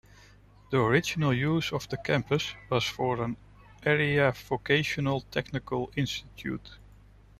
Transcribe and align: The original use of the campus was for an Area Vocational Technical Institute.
The 0.71 0.79
original 0.81 1.31
use 1.31 1.71
of 1.71 1.87
the 1.89 1.97
campus 1.97 2.55
was 2.71 2.85
for 2.85 3.21
an 3.23 3.37
Area 3.85 4.31
Vocational 4.31 5.21
Technical 5.29 5.91
Institute. 5.95 6.79